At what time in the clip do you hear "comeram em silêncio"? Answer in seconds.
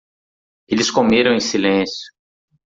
0.89-2.11